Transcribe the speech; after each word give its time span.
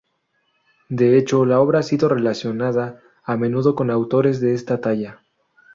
De 0.89 1.15
hecho, 1.15 1.45
la 1.45 1.59
obra 1.59 1.77
ha 1.81 1.83
sido 1.83 2.09
relacionada 2.09 2.99
a 3.23 3.37
menudo 3.37 3.75
con 3.75 3.91
autores 3.91 4.41
de 4.41 4.55
esta 4.55 4.81
talla. 4.81 5.21